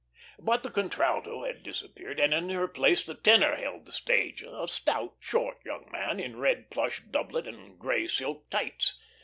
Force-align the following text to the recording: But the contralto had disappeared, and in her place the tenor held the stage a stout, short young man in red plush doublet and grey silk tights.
But 0.39 0.63
the 0.63 0.71
contralto 0.71 1.43
had 1.45 1.61
disappeared, 1.61 2.19
and 2.19 2.33
in 2.33 2.49
her 2.49 2.67
place 2.67 3.03
the 3.03 3.13
tenor 3.13 3.55
held 3.55 3.85
the 3.85 3.91
stage 3.91 4.41
a 4.41 4.67
stout, 4.67 5.13
short 5.19 5.63
young 5.63 5.91
man 5.91 6.19
in 6.19 6.37
red 6.37 6.71
plush 6.71 7.01
doublet 7.01 7.45
and 7.45 7.77
grey 7.77 8.07
silk 8.07 8.49
tights. 8.49 8.97